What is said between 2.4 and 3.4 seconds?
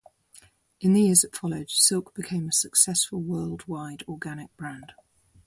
a successful,